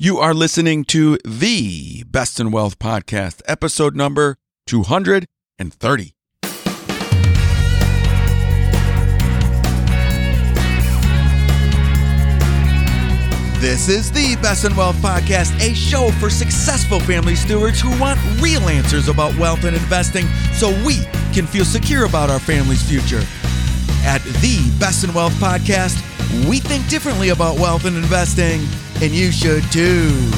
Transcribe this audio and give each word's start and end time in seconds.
You 0.00 0.18
are 0.18 0.32
listening 0.32 0.84
to 0.94 1.18
the 1.24 2.04
Best 2.04 2.38
in 2.38 2.52
Wealth 2.52 2.78
podcast, 2.78 3.42
episode 3.46 3.96
number 3.96 4.36
230. 4.68 6.12
This 13.58 13.88
is 13.88 14.12
the 14.12 14.38
Best 14.40 14.64
in 14.64 14.76
Wealth 14.76 14.94
podcast, 14.98 15.60
a 15.60 15.74
show 15.74 16.12
for 16.20 16.30
successful 16.30 17.00
family 17.00 17.34
stewards 17.34 17.80
who 17.80 17.90
want 18.00 18.20
real 18.40 18.68
answers 18.68 19.08
about 19.08 19.36
wealth 19.36 19.64
and 19.64 19.74
investing 19.74 20.28
so 20.52 20.68
we 20.86 20.98
can 21.34 21.44
feel 21.44 21.64
secure 21.64 22.04
about 22.04 22.30
our 22.30 22.38
family's 22.38 22.88
future. 22.88 23.24
At 24.04 24.22
the 24.22 24.72
Best 24.78 25.02
in 25.02 25.12
Wealth 25.12 25.34
podcast, 25.40 26.00
we 26.46 26.58
think 26.58 26.88
differently 26.88 27.30
about 27.30 27.58
wealth 27.58 27.84
and 27.84 27.96
investing, 27.96 28.60
and 29.02 29.12
you 29.12 29.32
should 29.32 29.62
too. 29.72 30.30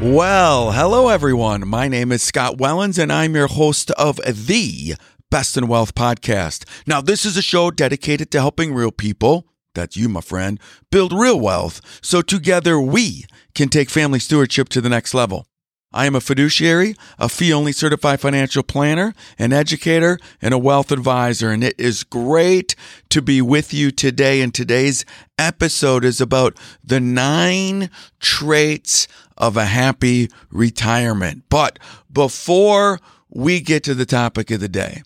Well, 0.00 0.72
hello 0.72 1.08
everyone. 1.08 1.66
My 1.66 1.88
name 1.88 2.12
is 2.12 2.22
Scott 2.22 2.56
Wellens, 2.56 2.98
and 2.98 3.12
I'm 3.12 3.34
your 3.34 3.48
host 3.48 3.90
of 3.92 4.20
the 4.24 4.94
Best 5.30 5.56
in 5.56 5.66
Wealth 5.66 5.94
podcast. 5.94 6.64
Now, 6.86 7.00
this 7.00 7.24
is 7.24 7.36
a 7.36 7.42
show 7.42 7.70
dedicated 7.70 8.30
to 8.30 8.40
helping 8.40 8.72
real 8.72 8.92
people, 8.92 9.48
that's 9.74 9.96
you, 9.96 10.08
my 10.08 10.20
friend, 10.20 10.60
build 10.90 11.12
real 11.12 11.40
wealth 11.40 11.80
so 12.02 12.22
together 12.22 12.78
we 12.80 13.24
can 13.54 13.68
take 13.68 13.90
family 13.90 14.18
stewardship 14.18 14.68
to 14.68 14.80
the 14.80 14.88
next 14.88 15.14
level. 15.14 15.46
I 15.92 16.04
am 16.04 16.14
a 16.14 16.20
fiduciary, 16.20 16.96
a 17.18 17.30
fee 17.30 17.52
only 17.52 17.72
certified 17.72 18.20
financial 18.20 18.62
planner, 18.62 19.14
an 19.38 19.54
educator, 19.54 20.18
and 20.42 20.52
a 20.52 20.58
wealth 20.58 20.92
advisor. 20.92 21.50
And 21.50 21.64
it 21.64 21.78
is 21.78 22.04
great 22.04 22.74
to 23.08 23.22
be 23.22 23.40
with 23.40 23.72
you 23.72 23.90
today. 23.90 24.42
And 24.42 24.52
today's 24.52 25.06
episode 25.38 26.04
is 26.04 26.20
about 26.20 26.58
the 26.84 27.00
nine 27.00 27.88
traits 28.20 29.08
of 29.38 29.56
a 29.56 29.64
happy 29.64 30.28
retirement. 30.50 31.44
But 31.48 31.78
before 32.12 33.00
we 33.30 33.60
get 33.60 33.82
to 33.84 33.94
the 33.94 34.06
topic 34.06 34.50
of 34.50 34.60
the 34.60 34.68
day, 34.68 35.02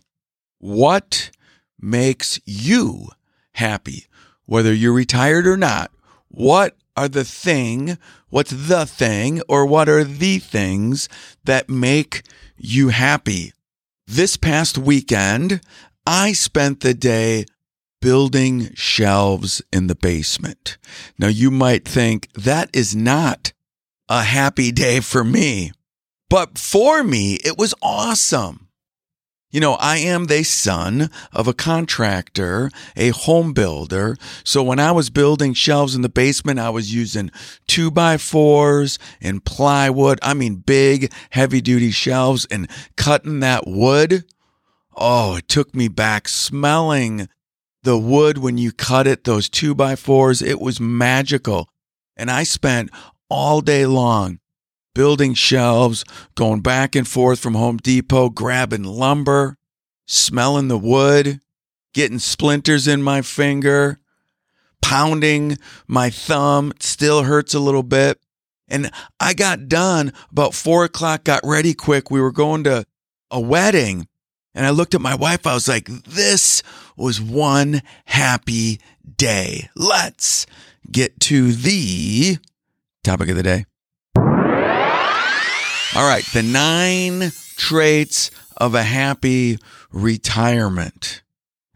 what 0.58 1.30
makes 1.80 2.41
you 2.44 3.08
happy? 3.53 4.06
Whether 4.47 4.75
you're 4.75 4.92
retired 4.92 5.47
or 5.47 5.56
not, 5.56 5.92
what 6.28 6.77
are 6.96 7.08
the 7.08 7.24
thing, 7.24 7.98
what's 8.28 8.50
the 8.50 8.86
thing, 8.86 9.42
or 9.48 9.66
what 9.66 9.88
are 9.88 10.04
the 10.04 10.38
things 10.38 11.08
that 11.44 11.68
make 11.68 12.22
you 12.56 12.88
happy? 12.88 13.52
This 14.06 14.36
past 14.36 14.76
weekend, 14.78 15.60
I 16.06 16.32
spent 16.32 16.80
the 16.80 16.94
day 16.94 17.46
building 18.00 18.74
shelves 18.74 19.62
in 19.72 19.86
the 19.86 19.94
basement. 19.94 20.76
Now, 21.18 21.28
you 21.28 21.50
might 21.50 21.86
think 21.86 22.28
that 22.34 22.68
is 22.74 22.94
not 22.94 23.52
a 24.08 24.22
happy 24.22 24.72
day 24.72 25.00
for 25.00 25.24
me, 25.24 25.72
but 26.28 26.58
for 26.58 27.02
me, 27.04 27.34
it 27.44 27.56
was 27.56 27.74
awesome. 27.80 28.68
You 29.53 29.61
know, 29.61 29.75
I 29.75 29.98
am 29.98 30.25
the 30.25 30.45
son 30.45 31.11
of 31.31 31.47
a 31.47 31.53
contractor, 31.53 32.70
a 32.97 33.11
home 33.11 33.53
builder. 33.53 34.17
So 34.44 34.62
when 34.62 34.81
I 34.81 34.92
was 34.92 35.11
building 35.11 35.53
shelves 35.53 35.94
in 35.94 36.00
the 36.00 36.09
basement, 36.09 36.59
I 36.59 36.70
was 36.70 36.94
using 36.94 37.31
two 37.67 37.91
by 37.91 38.17
fours 38.17 38.98
and 39.20 39.44
plywood. 39.44 40.19
I 40.22 40.33
mean, 40.33 40.56
big, 40.56 41.12
heavy 41.31 41.61
duty 41.61 41.91
shelves 41.91 42.47
and 42.50 42.67
cutting 42.97 43.41
that 43.41 43.67
wood. 43.67 44.25
Oh, 44.97 45.36
it 45.36 45.48
took 45.48 45.75
me 45.75 45.89
back 45.89 46.28
smelling 46.28 47.28
the 47.83 47.98
wood 47.98 48.39
when 48.39 48.56
you 48.56 48.72
cut 48.72 49.06
it, 49.06 49.25
those 49.25 49.50
two 49.50 49.75
by 49.75 49.97
fours. 49.97 50.41
It 50.41 50.62
was 50.62 50.81
magical. 50.81 51.69
And 52.16 52.31
I 52.31 52.44
spent 52.44 52.91
all 53.28 53.61
day 53.61 53.84
long 53.84 54.39
building 54.94 55.34
shelves, 55.34 56.04
going 56.34 56.60
back 56.60 56.94
and 56.94 57.06
forth 57.06 57.40
from 57.40 57.54
Home 57.54 57.78
Depot, 57.78 58.28
grabbing 58.28 58.84
lumber, 58.84 59.56
smelling 60.06 60.69
the 60.69 60.78
wood, 60.78 61.41
getting 61.92 62.19
splinters 62.19 62.86
in 62.86 63.02
my 63.02 63.22
finger, 63.22 63.98
pounding 64.81 65.58
my 65.86 66.10
thumb. 66.10 66.72
It 66.76 66.82
still 66.82 67.25
hurts 67.25 67.54
a 67.54 67.60
little 67.60 67.82
bit. 67.82 68.19
And 68.69 68.91
I 69.20 69.34
got 69.34 69.69
done 69.69 70.12
about 70.31 70.54
four 70.54 70.84
o'clock, 70.84 71.25
got 71.25 71.42
ready 71.44 71.75
quick. 71.75 72.10
We 72.10 72.20
were 72.20 72.32
going 72.32 72.64
to 72.64 72.86
a 73.31 73.41
wedding. 73.41 74.08
And 74.54 74.66
I 74.66 74.70
looked 74.70 74.94
at 74.94 75.00
my 75.00 75.14
wife. 75.14 75.47
I 75.47 75.54
was 75.54 75.69
like, 75.69 75.86
this 75.86 76.62
was 76.97 77.20
one 77.20 77.82
happy 78.04 78.81
day. 79.16 79.70
Let's 79.75 80.47
get 80.91 81.20
to 81.20 81.52
the 81.52 82.38
topic 83.02 83.31
of 83.31 83.36
the 83.36 83.42
day. 83.42 83.64
All 85.94 86.08
right, 86.08 86.25
the 86.32 86.42
nine 86.42 87.32
traits 87.56 88.30
of 88.56 88.75
a 88.75 88.82
happy 88.82 89.58
retirement. 89.92 91.20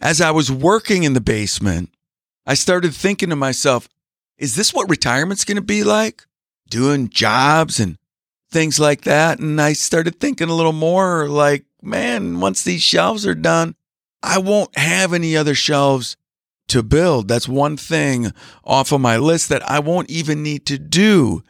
As 0.00 0.22
I 0.22 0.30
was 0.30 0.50
working 0.50 1.02
in 1.02 1.12
the 1.12 1.20
basement, 1.20 1.90
I 2.46 2.54
started 2.54 2.94
thinking 2.94 3.28
to 3.28 3.36
myself, 3.36 3.90
is 4.38 4.54
this 4.54 4.72
what 4.72 4.88
retirement's 4.88 5.44
going 5.44 5.56
to 5.56 5.62
be 5.62 5.84
like? 5.84 6.22
Doing 6.70 7.10
jobs 7.10 7.78
and 7.78 7.98
things 8.50 8.80
like 8.80 9.02
that. 9.02 9.38
And 9.38 9.60
I 9.60 9.74
started 9.74 10.18
thinking 10.18 10.48
a 10.48 10.54
little 10.54 10.72
more 10.72 11.28
like, 11.28 11.66
man, 11.82 12.40
once 12.40 12.62
these 12.62 12.82
shelves 12.82 13.26
are 13.26 13.34
done, 13.34 13.74
I 14.22 14.38
won't 14.38 14.78
have 14.78 15.12
any 15.12 15.36
other 15.36 15.54
shelves 15.54 16.16
to 16.68 16.82
build. 16.82 17.28
That's 17.28 17.50
one 17.50 17.76
thing 17.76 18.32
off 18.64 18.92
of 18.92 19.02
my 19.02 19.18
list 19.18 19.50
that 19.50 19.68
I 19.70 19.78
won't 19.80 20.08
even 20.08 20.42
need 20.42 20.64
to 20.66 20.78
do 20.78 21.42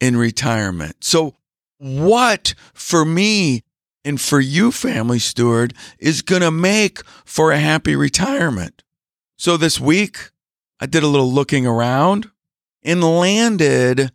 in 0.00 0.16
retirement. 0.16 1.04
So 1.04 1.34
what 1.78 2.54
for 2.72 3.04
me 3.04 3.62
and 4.04 4.20
for 4.20 4.40
you, 4.40 4.70
family 4.70 5.18
steward, 5.18 5.74
is 5.98 6.22
going 6.22 6.42
to 6.42 6.50
make 6.50 7.04
for 7.24 7.52
a 7.52 7.58
happy 7.58 7.96
retirement. 7.96 8.82
So 9.36 9.56
this 9.56 9.80
week, 9.80 10.30
I 10.80 10.86
did 10.86 11.02
a 11.02 11.08
little 11.08 11.32
looking 11.32 11.66
around 11.66 12.30
and 12.82 13.02
landed 13.02 14.12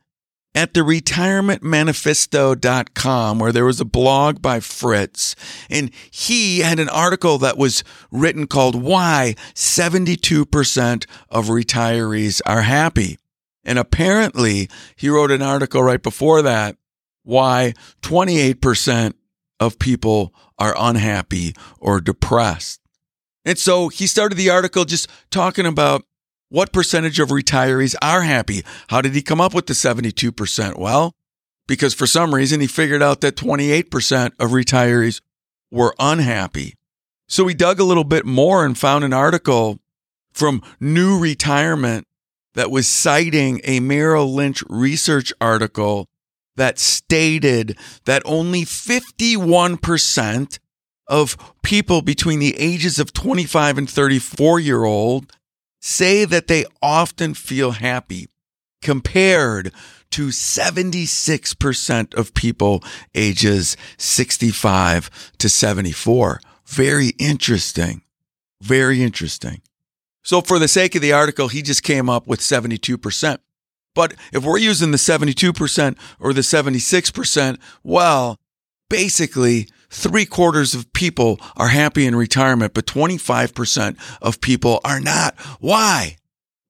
at 0.56 0.74
the 0.74 0.80
retirementmanifesto.com 0.82 3.40
where 3.40 3.52
there 3.52 3.66
was 3.66 3.80
a 3.80 3.86
blog 3.86 4.42
by 4.42 4.60
Fritz 4.60 5.36
and 5.70 5.92
he 6.12 6.60
had 6.60 6.80
an 6.80 6.90
article 6.90 7.38
that 7.38 7.56
was 7.58 7.84
written 8.12 8.48
called 8.48 8.82
why 8.82 9.36
72% 9.54 11.06
of 11.30 11.46
retirees 11.48 12.42
are 12.46 12.64
happy. 12.64 13.20
And 13.64 13.78
apparently 13.78 14.68
he 14.96 15.10
wrote 15.10 15.30
an 15.32 15.44
article 15.44 15.84
right 15.84 16.02
before 16.02 16.42
that 16.42 16.78
why 17.24 17.74
28% 18.02 19.14
of 19.60 19.80
people 19.80 20.34
are 20.58 20.76
unhappy 20.78 21.56
or 21.80 22.02
depressed. 22.02 22.82
And 23.46 23.58
so 23.58 23.90
he 23.90 24.08
started 24.08 24.36
the 24.36 24.50
article 24.50 24.86
just 24.86 25.10
talking 25.32 25.66
about 25.66 26.04
what 26.50 26.74
percentage 26.74 27.20
of 27.20 27.30
retirees 27.30 27.96
are 28.02 28.24
happy. 28.24 28.64
How 28.88 29.02
did 29.02 29.14
he 29.14 29.22
come 29.22 29.40
up 29.40 29.54
with 29.54 29.68
the 29.68 29.74
72%? 29.74 30.78
Well, 30.78 31.16
because 31.68 31.94
for 31.94 32.08
some 32.08 32.34
reason 32.34 32.60
he 32.60 32.68
figured 32.68 33.04
out 33.04 33.22
that 33.22 33.36
28% 33.36 34.32
of 34.40 34.52
retirees 34.52 35.22
were 35.72 35.96
unhappy. 36.00 36.76
So 37.28 37.46
he 37.48 37.54
dug 37.54 37.80
a 37.80 37.84
little 37.84 38.04
bit 38.04 38.26
more 38.26 38.66
and 38.66 38.78
found 38.78 39.04
an 39.04 39.14
article 39.14 39.80
from 40.32 40.64
New 40.80 41.20
Retirement 41.20 42.08
that 42.56 42.72
was 42.72 42.88
citing 42.88 43.62
a 43.64 43.80
Merrill 43.80 44.34
Lynch 44.34 44.64
research 44.68 45.32
article 45.40 46.08
that 46.60 46.78
stated 46.78 47.78
that 48.04 48.22
only 48.26 48.66
51% 48.66 50.60
of 51.08 51.56
people 51.64 52.02
between 52.02 52.40
the 52.40 52.60
ages 52.60 53.00
of 53.00 53.14
25 53.14 53.78
and 53.78 53.90
34 53.90 54.60
year 54.60 54.84
old 54.84 55.32
say 55.80 56.26
that 56.26 56.48
they 56.48 56.66
often 56.82 57.34
feel 57.34 57.72
happy 57.72 58.28
compared 58.82 59.72
to 60.12 60.28
76% 60.28 62.14
of 62.14 62.34
people 62.34 62.84
ages 63.16 63.78
65 63.98 65.32
to 65.38 65.48
74. 65.48 66.42
Very 66.66 67.14
interesting. 67.18 68.02
Very 68.62 69.02
interesting. 69.02 69.62
So 70.24 70.42
for 70.42 70.60
the 70.60 70.68
sake 70.68 70.94
of 70.96 71.02
the 71.02 71.14
article, 71.14 71.48
he 71.48 71.62
just 71.62 71.84
came 71.84 72.10
up 72.10 72.28
with 72.28 72.42
72%. 72.42 73.38
But 73.96 74.14
if 74.32 74.44
we're 74.44 74.58
using 74.58 74.92
the 74.92 74.98
72% 74.98 75.98
or 76.20 76.34
the 76.34 76.42
76%, 76.42 77.58
well, 77.84 78.38
basically 78.90 79.68
three 79.90 80.26
quarters 80.26 80.74
of 80.74 80.92
people 80.94 81.40
are 81.58 81.70
happy 81.70 82.06
in 82.06 82.16
retirement, 82.16 82.74
but 82.74 82.86
25% 82.86 83.98
of 84.22 84.42
people 84.42 84.80
are 84.84 85.00
not. 85.00 85.38
Why? 85.60 86.18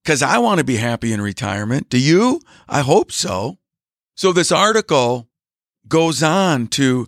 Because 0.03 0.21
I 0.21 0.37
want 0.37 0.59
to 0.59 0.63
be 0.63 0.77
happy 0.77 1.13
in 1.13 1.21
retirement. 1.21 1.89
Do 1.89 1.99
you? 1.99 2.41
I 2.67 2.81
hope 2.81 3.11
so. 3.11 3.57
So 4.15 4.31
this 4.31 4.51
article 4.51 5.27
goes 5.87 6.23
on 6.23 6.67
to 6.67 7.07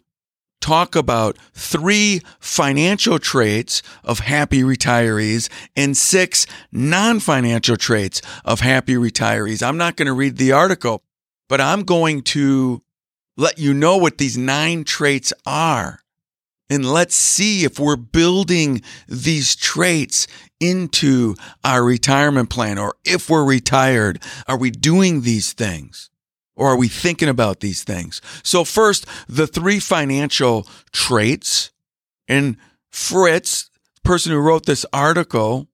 talk 0.61 0.95
about 0.95 1.37
three 1.53 2.21
financial 2.39 3.19
traits 3.19 3.81
of 4.03 4.19
happy 4.19 4.61
retirees 4.61 5.49
and 5.75 5.97
six 5.97 6.45
non 6.71 7.19
financial 7.19 7.75
traits 7.75 8.21
of 8.45 8.61
happy 8.61 8.93
retirees. 8.93 9.65
I'm 9.65 9.77
not 9.77 9.97
going 9.97 10.05
to 10.05 10.13
read 10.13 10.37
the 10.37 10.53
article, 10.53 11.03
but 11.49 11.59
I'm 11.59 11.83
going 11.83 12.21
to 12.21 12.81
let 13.35 13.57
you 13.57 13.73
know 13.73 13.97
what 13.97 14.17
these 14.17 14.37
nine 14.37 14.83
traits 14.83 15.33
are. 15.45 15.99
And 16.69 16.85
let's 16.85 17.15
see 17.15 17.65
if 17.65 17.79
we're 17.79 17.97
building 17.97 18.81
these 19.05 19.57
traits 19.57 20.25
into 20.61 21.35
our 21.65 21.83
retirement 21.83 22.49
plan 22.49 22.77
or 22.77 22.95
if 23.03 23.29
we're 23.29 23.43
retired, 23.43 24.21
are 24.47 24.57
we 24.57 24.71
doing 24.71 25.21
these 25.23 25.51
things? 25.51 26.10
Or 26.55 26.69
are 26.69 26.77
we 26.77 26.87
thinking 26.87 27.29
about 27.29 27.59
these 27.61 27.83
things? 27.83 28.21
So 28.43 28.63
first, 28.63 29.05
the 29.27 29.47
three 29.47 29.79
financial 29.79 30.67
traits 30.91 31.71
and 32.27 32.57
Fritz, 32.89 33.69
the 33.95 34.01
person 34.09 34.31
who 34.31 34.39
wrote 34.39 34.65
this 34.65 34.85
article, 34.91 35.67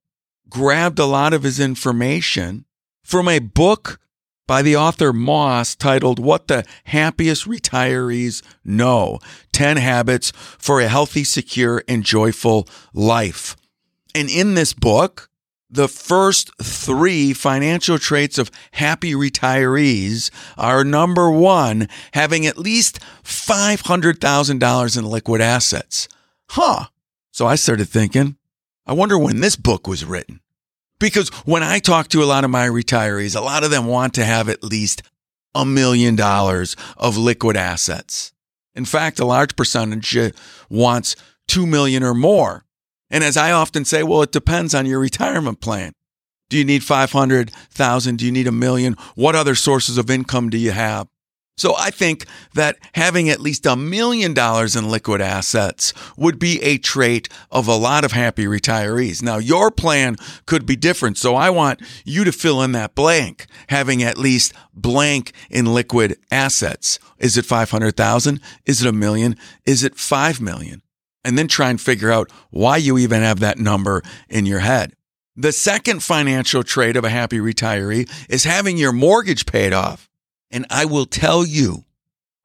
grabbed 0.50 1.00
a 1.00 1.06
lot 1.06 1.34
of 1.34 1.44
his 1.44 1.60
information 1.60 2.66
from 3.04 3.28
a 3.28 3.40
book 3.40 4.00
by 4.48 4.62
the 4.62 4.78
author 4.78 5.12
Moss 5.12 5.76
titled 5.76 6.20
What 6.20 6.48
the 6.48 6.64
Happiest 6.86 7.46
Retirees 7.46 8.42
Know 8.64 9.20
10 9.52 9.78
Habits 9.78 10.32
for 10.58 10.80
a 10.80 10.88
Healthy, 10.88 11.26
Secure, 11.26 11.84
and 11.88 12.04
Joyful 12.04 12.68
Life. 12.94 13.58
And 14.16 14.30
in 14.30 14.56
this 14.56 14.74
book, 14.74 15.30
the 15.70 15.88
first 15.88 16.52
three 16.62 17.34
financial 17.34 18.00
traits 18.00 18.38
of 18.38 18.52
happy 18.72 19.14
retirees 19.14 20.30
are 20.58 20.84
number 20.84 21.30
one, 21.30 21.90
having 22.14 22.46
at 22.46 22.58
least 22.58 23.00
$500,000 23.24 24.98
in 24.98 25.06
liquid 25.06 25.42
assets. 25.42 26.08
Huh. 26.50 26.86
So 27.32 27.46
I 27.46 27.56
started 27.56 27.90
thinking, 27.90 28.38
I 28.86 28.94
wonder 28.94 29.18
when 29.18 29.42
this 29.42 29.56
book 29.56 29.88
was 29.88 30.06
written. 30.06 30.40
Because 31.00 31.30
when 31.46 31.62
I 31.62 31.80
talk 31.80 32.08
to 32.10 32.24
a 32.24 32.26
lot 32.26 32.44
of 32.44 32.50
my 32.50 32.68
retirees, 32.68 33.36
a 33.36 33.42
lot 33.42 33.64
of 33.64 33.70
them 33.70 33.86
want 33.86 34.14
to 34.16 34.26
have 34.26 34.50
at 34.50 34.64
least 34.64 35.04
a 35.54 35.66
million 35.66 36.16
dollars 36.16 36.76
of 36.96 37.18
liquid 37.18 37.56
assets. 37.58 38.32
In 38.74 38.86
fact, 38.86 39.20
a 39.20 39.26
large 39.26 39.56
percentage 39.56 40.18
wants 40.70 41.16
2 41.48 41.68
million 41.68 42.04
or 42.04 42.14
more. 42.14 42.64
And 43.10 43.24
as 43.24 43.38
I 43.38 43.52
often 43.52 43.86
say, 43.86 44.04
well, 44.04 44.22
it 44.22 44.32
depends 44.32 44.76
on 44.76 44.86
your 44.86 45.00
retirement 45.00 45.62
plan. 45.62 45.94
Do 46.50 46.58
you 46.58 46.66
need 46.66 46.84
500,000? 46.84 48.18
Do 48.18 48.26
you 48.26 48.32
need 48.32 48.48
a 48.48 48.52
million? 48.52 48.96
What 49.16 49.36
other 49.36 49.56
sources 49.56 49.98
of 49.98 50.10
income 50.10 50.50
do 50.50 50.58
you 50.58 50.72
have? 50.72 51.08
So 51.58 51.74
I 51.76 51.90
think 51.90 52.26
that 52.54 52.78
having 52.94 53.30
at 53.30 53.42
least 53.42 53.66
a 53.66 53.76
million 53.76 54.36
dollars 54.36 54.76
in 54.76 54.90
liquid 54.90 55.22
assets 55.22 55.92
would 56.16 56.38
be 56.38 56.62
a 56.62 56.78
trait 56.78 57.30
of 57.50 57.68
a 57.68 57.76
lot 57.76 58.06
of 58.06 58.12
happy 58.12 58.46
retirees. 58.46 59.24
Now 59.24 59.38
your 59.40 59.72
plan 59.72 60.18
could 60.46 60.68
be 60.68 60.76
different. 60.76 61.18
So 61.18 61.36
I 61.36 61.50
want 61.50 61.82
you 62.06 62.24
to 62.26 62.32
fill 62.32 62.62
in 62.62 62.74
that 62.74 62.94
blank, 62.94 63.48
having 63.70 64.04
at 64.04 64.20
least 64.20 64.54
blank 64.72 65.32
in 65.50 65.74
liquid 65.74 66.18
assets. 66.32 67.00
Is 67.18 67.38
it 67.38 67.46
500,000? 67.46 68.40
Is 68.68 68.84
it 68.84 68.88
a 68.88 68.94
million? 68.94 69.36
Is 69.66 69.84
it 69.84 69.96
5 69.96 70.40
million? 70.40 70.84
And 71.28 71.38
then 71.38 71.50
try 71.50 71.70
and 71.70 71.80
figure 71.80 72.10
out 72.10 72.32
why 72.52 72.78
you 72.78 72.98
even 72.98 73.22
have 73.22 73.42
that 73.42 73.60
number 73.60 74.02
in 74.30 74.46
your 74.46 74.60
head. 74.60 74.94
The 75.36 75.52
second 75.52 76.02
financial 76.02 76.64
trait 76.64 76.96
of 76.96 77.04
a 77.04 77.10
happy 77.10 77.40
retiree 77.40 78.10
is 78.30 78.46
having 78.46 78.78
your 78.78 78.94
mortgage 78.94 79.46
paid 79.46 79.74
off. 79.74 80.10
And 80.52 80.66
I 80.70 80.86
will 80.86 81.06
tell 81.06 81.46
you, 81.46 81.84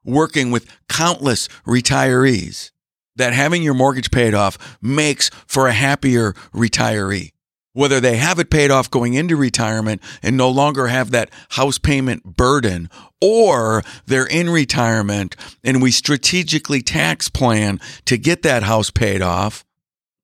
working 0.05 0.51
with 0.51 0.67
countless 0.89 1.47
retirees, 1.65 2.73
that 3.15 3.33
having 3.33 3.63
your 3.63 3.75
mortgage 3.75 4.11
paid 4.11 4.35
off 4.35 4.77
makes 4.83 5.31
for 5.47 5.69
a 5.69 5.73
happier 5.73 6.33
retiree. 6.53 7.31
Whether 7.75 8.01
they 8.01 8.17
have 8.17 8.39
it 8.39 8.51
paid 8.51 8.71
off 8.71 8.91
going 8.91 9.15
into 9.15 9.35
retirement 9.35 10.03
and 10.23 10.37
no 10.37 10.51
longer 10.51 10.89
have 10.89 11.11
that 11.11 11.31
house 11.51 11.79
payment 11.79 12.37
burden, 12.37 12.91
or 13.21 13.83
they're 14.07 14.27
in 14.27 14.51
retirement 14.51 15.37
and 15.65 15.81
we 15.81 15.91
strategically 15.91 16.83
tax 16.83 17.29
plan 17.29 17.81
to 18.05 18.19
get 18.19 18.43
that 18.43 18.63
house 18.63 18.91
paid 18.91 19.23
off. 19.23 19.65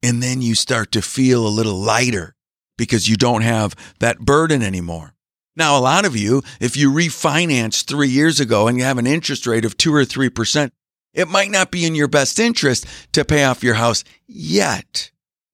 And 0.03 0.23
then 0.23 0.43
you 0.43 0.55
start 0.55 0.93
to 0.93 1.03
feel 1.03 1.47
a 1.47 1.49
little 1.49 1.79
lighter 1.79 2.37
because 2.77 3.09
you 3.09 3.17
don't 3.17 3.43
have 3.43 3.75
that 3.99 4.21
burden 4.21 4.63
anymore. 4.63 5.15
Now, 5.57 5.77
a 5.77 5.81
lot 5.81 6.05
of 6.05 6.15
you, 6.15 6.43
if 6.61 6.77
you 6.77 6.93
refinance 6.93 7.85
three 7.85 8.09
years 8.09 8.39
ago 8.39 8.69
and 8.69 8.79
you 8.79 8.85
have 8.85 8.97
an 8.97 9.09
interest 9.09 9.45
rate 9.45 9.65
of 9.65 9.77
two 9.77 9.93
or 9.93 10.05
3%, 10.05 10.71
it 11.15 11.27
might 11.27 11.51
not 11.51 11.73
be 11.73 11.85
in 11.85 11.97
your 11.97 12.07
best 12.07 12.39
interest 12.39 12.87
to 13.13 13.25
pay 13.25 13.43
off 13.43 13.65
your 13.65 13.75
house 13.75 14.05
yet 14.29 15.11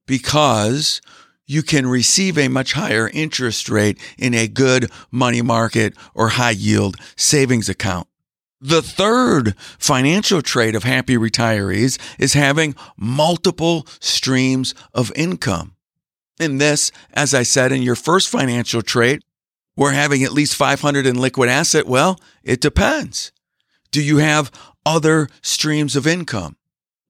because 0.07 1.01
you 1.47 1.63
can 1.63 1.87
receive 1.87 2.39
a 2.39 2.49
much 2.49 2.73
higher 2.73 3.11
interest 3.13 3.69
rate 3.69 3.99
in 4.19 4.35
a 4.35 4.49
good 4.49 4.91
money 5.11 5.43
market 5.43 5.95
or 6.15 6.31
high 6.31 6.51
yield 6.51 6.97
savings 7.17 7.69
account. 7.69 8.09
The 8.61 8.83
third 8.83 9.55
financial 9.79 10.41
trait 10.41 10.75
of 10.75 10.85
happy 10.85 11.17
retirees 11.17 11.99
is 12.19 12.33
having 12.33 12.75
multiple 12.97 13.87
streams 14.01 14.75
of 14.95 15.13
income. 15.15 15.77
And 16.41 16.61
this, 16.61 16.91
as 17.13 17.35
I 17.35 17.43
said 17.43 17.73
in 17.73 17.83
your 17.83 17.95
first 17.95 18.29
financial 18.29 18.81
trait, 18.81 19.23
we're 19.77 19.93
having 19.93 20.23
at 20.23 20.33
least 20.33 20.55
500 20.55 21.05
in 21.07 21.21
liquid 21.21 21.49
asset. 21.49 21.87
Well, 21.87 22.19
it 22.43 22.61
depends. 22.61 23.33
Do 23.91 24.03
you 24.03 24.19
have 24.19 24.51
other 24.87 25.29
streams 25.43 25.95
of 25.95 26.07
income? 26.07 26.57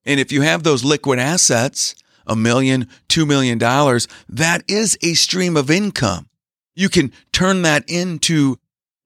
And 0.05 0.19
if 0.19 0.31
you 0.31 0.41
have 0.41 0.63
those 0.63 0.83
liquid 0.83 1.19
assets, 1.19 1.95
a 2.27 2.35
million, 2.35 2.87
two 3.07 3.25
million 3.25 3.57
dollars, 3.57 4.07
that 4.29 4.63
is 4.67 4.97
a 5.01 5.13
stream 5.13 5.57
of 5.57 5.69
income. 5.69 6.27
You 6.75 6.89
can 6.89 7.11
turn 7.31 7.61
that 7.61 7.89
into 7.89 8.57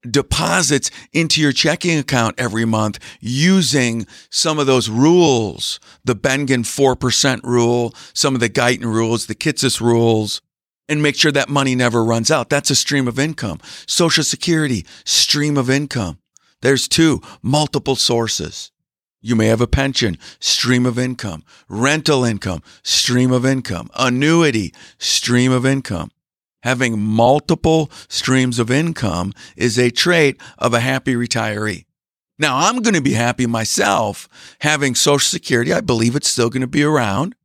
deposits 0.10 0.92
into 1.12 1.42
your 1.42 1.52
checking 1.52 1.98
account 1.98 2.36
every 2.38 2.66
month 2.66 3.00
using 3.20 4.08
some 4.30 4.60
of 4.60 4.66
those 4.66 4.90
rules, 4.90 5.80
the 6.06 6.16
Bengen 6.16 6.64
4% 6.64 7.44
rule, 7.44 7.94
some 8.14 8.34
of 8.34 8.40
the 8.40 8.50
Guyton 8.50 8.86
rules, 8.86 9.26
the 9.26 9.36
Kitces 9.36 9.82
rules, 9.82 10.42
and 10.88 11.04
make 11.04 11.16
sure 11.16 11.32
that 11.32 11.50
money 11.50 11.76
never 11.76 12.04
runs 12.04 12.32
out. 12.32 12.50
That's 12.50 12.72
a 12.72 12.76
stream 12.76 13.08
of 13.08 13.20
income. 13.20 13.60
Social 13.86 14.24
Security, 14.24 14.86
stream 15.06 15.58
of 15.58 15.70
income. 15.70 16.20
There's 16.62 16.88
two, 16.88 17.22
multiple 17.42 17.96
sources. 17.96 18.72
You 19.22 19.36
may 19.36 19.48
have 19.48 19.60
a 19.60 19.68
pension, 19.68 20.18
stream 20.40 20.86
of 20.86 20.98
income, 20.98 21.44
rental 21.68 22.24
income, 22.24 22.62
stream 22.84 23.32
of 23.32 23.46
income, 23.46 23.90
annuity, 23.96 24.74
stream 24.98 25.52
of 25.52 25.66
income. 25.66 26.12
Having 26.64 27.00
multiple 27.00 27.92
streams 28.08 28.60
of 28.60 28.72
income 28.72 29.34
is 29.56 29.78
a 29.78 29.92
trait 29.92 30.40
of 30.58 30.74
a 30.74 30.80
happy 30.80 31.16
retiree. 31.16 31.86
Now, 32.38 32.58
I'm 32.58 32.82
going 32.82 32.94
to 32.94 33.02
be 33.02 33.14
happy 33.14 33.46
myself 33.46 34.30
having 34.62 34.96
Social 34.96 35.20
Security. 35.20 35.74
I 35.74 35.82
believe 35.82 36.16
it's 36.16 36.30
still 36.30 36.50
going 36.50 36.62
to 36.62 36.68
be 36.68 36.84
around 36.84 37.36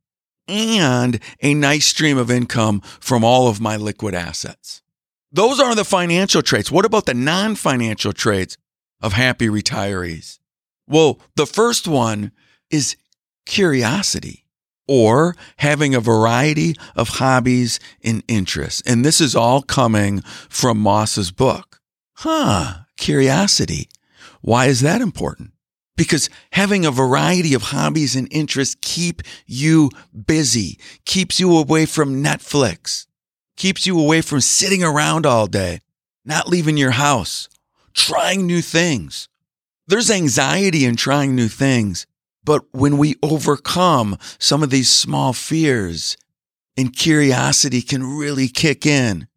and 0.47 1.19
a 1.41 1.53
nice 1.53 1.87
stream 1.87 2.17
of 2.17 2.31
income 2.31 2.81
from 2.99 3.23
all 3.23 3.47
of 3.47 3.59
my 3.59 3.75
liquid 3.75 4.15
assets. 4.15 4.81
Those 5.31 5.59
are 5.59 5.75
the 5.75 5.83
financial 5.83 6.41
traits. 6.41 6.71
What 6.71 6.85
about 6.85 7.05
the 7.05 7.13
non 7.13 7.55
financial 7.55 8.13
traits 8.13 8.55
of 9.01 9.13
happy 9.13 9.47
retirees? 9.47 10.39
Well, 10.87 11.19
the 11.35 11.45
first 11.45 11.87
one 11.87 12.31
is 12.69 12.95
curiosity 13.45 14.45
or 14.87 15.35
having 15.57 15.95
a 15.95 15.99
variety 15.99 16.75
of 16.95 17.09
hobbies 17.09 17.79
and 18.03 18.23
interests. 18.27 18.81
And 18.85 19.03
this 19.03 19.19
is 19.19 19.35
all 19.35 19.61
coming 19.61 20.21
from 20.49 20.77
Moss's 20.77 21.31
book. 21.31 21.81
Huh, 22.17 22.81
curiosity. 22.97 23.89
Why 24.41 24.67
is 24.67 24.81
that 24.81 25.01
important? 25.01 25.51
because 25.97 26.29
having 26.51 26.85
a 26.85 26.91
variety 26.91 27.53
of 27.53 27.63
hobbies 27.63 28.15
and 28.15 28.27
interests 28.31 28.75
keep 28.81 29.21
you 29.45 29.89
busy, 30.25 30.79
keeps 31.05 31.39
you 31.39 31.57
away 31.57 31.85
from 31.85 32.23
Netflix, 32.23 33.05
keeps 33.55 33.87
you 33.87 33.99
away 33.99 34.21
from 34.21 34.41
sitting 34.41 34.83
around 34.83 35.25
all 35.25 35.47
day, 35.47 35.79
not 36.23 36.49
leaving 36.49 36.77
your 36.77 36.91
house, 36.91 37.47
trying 37.93 38.45
new 38.45 38.61
things. 38.61 39.29
There's 39.87 40.09
anxiety 40.09 40.85
in 40.85 40.95
trying 40.95 41.35
new 41.35 41.47
things, 41.47 42.07
but 42.43 42.63
when 42.71 42.97
we 42.97 43.15
overcome 43.21 44.17
some 44.39 44.63
of 44.63 44.69
these 44.69 44.89
small 44.89 45.33
fears 45.33 46.17
and 46.77 46.95
curiosity 46.95 47.81
can 47.81 48.03
really 48.17 48.47
kick 48.47 48.85
in, 48.85 49.27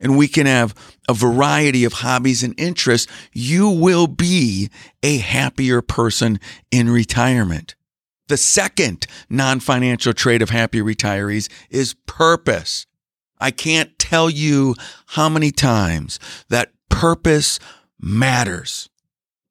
and 0.00 0.16
we 0.16 0.28
can 0.28 0.46
have 0.46 0.74
a 1.08 1.14
variety 1.14 1.84
of 1.84 1.94
hobbies 1.94 2.42
and 2.42 2.58
interests, 2.58 3.10
you 3.32 3.68
will 3.68 4.06
be 4.06 4.70
a 5.02 5.18
happier 5.18 5.82
person 5.82 6.40
in 6.70 6.88
retirement. 6.88 7.74
The 8.28 8.36
second 8.36 9.06
non 9.28 9.60
financial 9.60 10.12
trait 10.14 10.40
of 10.40 10.50
happy 10.50 10.80
retirees 10.80 11.50
is 11.68 11.94
purpose. 12.06 12.86
I 13.38 13.50
can't 13.50 13.98
tell 13.98 14.30
you 14.30 14.74
how 15.08 15.28
many 15.28 15.50
times 15.50 16.18
that 16.48 16.72
purpose 16.88 17.58
matters. 17.98 18.89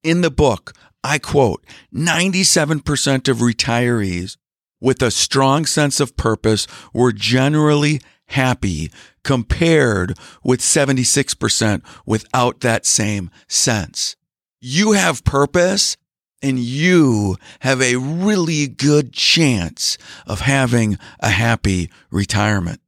In 0.04 0.22
the 0.22 0.32
book, 0.32 0.74
I 1.04 1.20
quote 1.20 1.66
97% 1.94 3.28
of 3.28 3.38
retirees 3.38 4.38
with 4.80 5.02
a 5.02 5.12
strong 5.12 5.66
sense 5.66 6.00
of 6.00 6.16
purpose 6.16 6.68
were 6.94 7.12
generally 7.12 8.00
happy 8.28 8.92
compared 9.24 10.18
with 10.44 10.62
76% 10.62 11.82
without 12.06 12.62
that 12.62 12.86
same 12.86 13.30
sense. 13.50 14.16
You 14.62 14.94
have 14.94 15.26
purpose 15.26 15.98
and 16.42 16.60
you 16.60 17.36
have 17.62 17.82
a 17.82 17.98
really 17.98 18.68
good 18.68 19.12
chance 19.12 19.98
of 20.26 20.42
having 20.42 20.98
a 21.20 21.30
happy 21.30 21.90
retirement. 22.10 22.80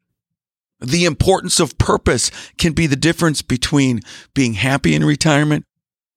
The 0.79 1.03
importance 1.03 1.59
of 1.59 1.77
purpose 1.77 2.31
can 2.57 2.71
be 2.71 2.87
the 2.87 2.95
difference 2.95 3.41
between 3.41 3.99
being 4.33 4.53
happy 4.53 4.95
in 4.95 5.03
retirement 5.03 5.65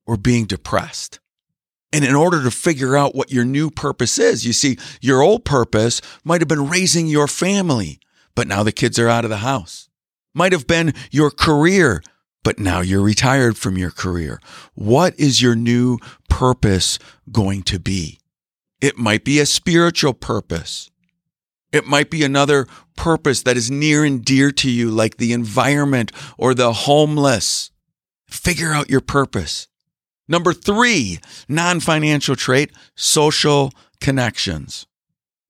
or 0.07 0.17
being 0.17 0.45
depressed. 0.47 1.21
And 1.93 2.05
in 2.05 2.15
order 2.15 2.43
to 2.43 2.51
figure 2.51 2.97
out 2.97 3.15
what 3.15 3.31
your 3.31 3.45
new 3.45 3.71
purpose 3.71 4.19
is, 4.19 4.45
you 4.45 4.53
see, 4.53 4.79
your 5.01 5.23
old 5.23 5.45
purpose 5.45 6.01
might 6.25 6.41
have 6.41 6.49
been 6.49 6.69
raising 6.69 7.07
your 7.07 7.29
family, 7.29 8.01
but 8.35 8.49
now 8.49 8.65
the 8.65 8.73
kids 8.73 8.99
are 8.99 9.09
out 9.09 9.25
of 9.25 9.31
the 9.31 9.39
house. 9.39 9.89
Might 10.35 10.53
have 10.53 10.67
been 10.67 10.93
your 11.13 11.31
career, 11.31 12.03
but 12.43 12.59
now 12.59 12.81
you're 12.81 13.01
retired 13.01 13.57
from 13.57 13.79
your 13.79 13.93
career. 13.93 14.41
What 14.75 15.19
is 15.21 15.41
your 15.41 15.55
new 15.55 15.99
purpose 16.29 16.99
going 17.31 17.63
to 17.63 17.79
be? 17.79 18.19
It 18.81 18.99
might 18.99 19.25
be 19.25 19.39
a 19.39 19.47
spiritual 19.47 20.15
purpose. 20.15 20.91
It 21.73 21.87
might 21.87 22.11
be 22.11 22.25
another 22.25 22.67
purpose 22.97 23.43
that 23.45 23.57
is 23.57 23.71
near 23.71 24.05
and 24.05 24.25
dear 24.25 24.51
to 24.51 24.71
you, 24.71 24.91
like 24.91 25.17
the 25.17 25.33
environment 25.33 26.11
or 26.37 26.55
the 26.55 26.73
homeless. 26.73 27.71
Figure 28.27 28.73
out 28.73 28.91
your 28.91 29.01
purpose. 29.01 29.69
Number 30.27 30.53
three, 30.53 31.19
non 31.49 31.81
financial 31.81 32.37
trait, 32.37 32.73
social 32.95 33.73
connections. 34.01 34.87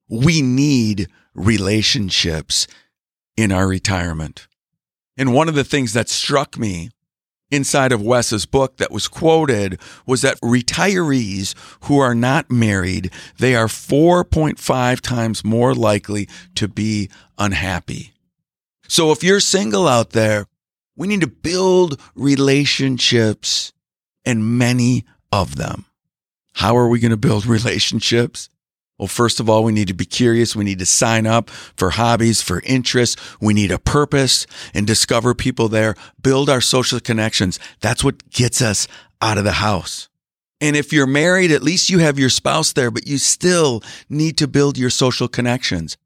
We 0.08 0.42
need 0.42 1.08
relationships 1.34 2.66
in 3.36 3.52
our 3.52 3.66
retirement. 3.66 4.46
And 5.16 5.32
one 5.32 5.48
of 5.48 5.54
the 5.54 5.64
things 5.64 5.92
that 5.92 6.08
struck 6.08 6.58
me 6.58 6.90
inside 7.50 7.92
of 7.92 8.02
Wes's 8.02 8.46
book 8.46 8.78
that 8.78 8.90
was 8.90 9.06
quoted 9.06 9.78
was 10.06 10.22
that 10.22 10.40
retirees 10.40 11.54
who 11.82 11.98
are 11.98 12.14
not 12.14 12.50
married, 12.50 13.12
they 13.38 13.54
are 13.54 13.66
4.5 13.66 15.00
times 15.00 15.44
more 15.44 15.74
likely 15.74 16.28
to 16.56 16.66
be 16.66 17.10
unhappy. 17.38 18.12
So 18.88 19.12
if 19.12 19.22
you're 19.22 19.40
single 19.40 19.86
out 19.86 20.10
there, 20.10 20.46
we 20.96 21.06
need 21.06 21.20
to 21.20 21.26
build 21.26 22.00
relationships 22.14 23.72
and 24.24 24.58
many 24.58 25.04
of 25.32 25.56
them. 25.56 25.86
How 26.54 26.76
are 26.76 26.88
we 26.88 27.00
going 27.00 27.10
to 27.10 27.16
build 27.16 27.46
relationships? 27.46 28.48
Well, 28.98 29.08
first 29.08 29.40
of 29.40 29.50
all, 29.50 29.64
we 29.64 29.72
need 29.72 29.88
to 29.88 29.94
be 29.94 30.04
curious. 30.04 30.54
We 30.54 30.64
need 30.64 30.78
to 30.78 30.86
sign 30.86 31.26
up 31.26 31.50
for 31.50 31.90
hobbies, 31.90 32.40
for 32.40 32.60
interests. 32.64 33.20
We 33.40 33.52
need 33.52 33.72
a 33.72 33.78
purpose 33.78 34.46
and 34.72 34.86
discover 34.86 35.34
people 35.34 35.68
there, 35.68 35.96
build 36.22 36.48
our 36.48 36.60
social 36.60 37.00
connections. 37.00 37.58
That's 37.80 38.04
what 38.04 38.30
gets 38.30 38.62
us 38.62 38.86
out 39.20 39.36
of 39.36 39.44
the 39.44 39.52
house. 39.52 40.08
And 40.60 40.76
if 40.76 40.92
you're 40.92 41.08
married, 41.08 41.50
at 41.50 41.62
least 41.62 41.90
you 41.90 41.98
have 41.98 42.18
your 42.18 42.30
spouse 42.30 42.72
there, 42.72 42.90
but 42.90 43.06
you 43.06 43.18
still 43.18 43.82
need 44.08 44.38
to 44.38 44.46
build 44.46 44.78
your 44.78 44.90
social 44.90 45.26
connections 45.26 45.96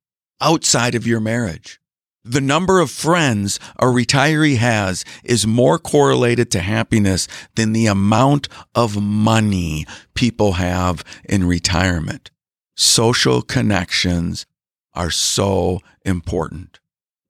outside 0.41 0.95
of 0.95 1.07
your 1.07 1.21
marriage. 1.21 1.81
The 2.25 2.41
number 2.41 2.81
of 2.81 2.91
friends 2.91 3.59
a 3.79 3.87
retiree 3.87 4.57
has 4.57 5.05
is 5.25 5.47
more 5.47 5.79
correlated 5.79 6.51
to 6.51 6.61
happiness 6.61 7.27
than 7.55 7.73
the 7.73 7.87
amount 7.87 8.49
of 8.75 9.01
money 9.01 9.87
people 10.15 10.55
have 10.55 11.05
in 11.25 11.45
retirement. 11.45 12.31
Social 12.77 13.41
connections 13.41 14.47
are 14.95 15.11
so 15.11 15.81
important. 16.05 16.81